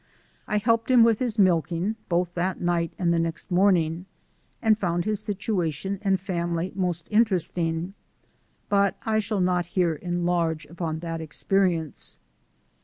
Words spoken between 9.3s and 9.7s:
not